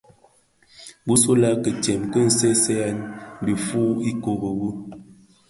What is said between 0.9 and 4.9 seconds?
Bisulè kitsen ki seeseeyèn dhifuu ikure wu.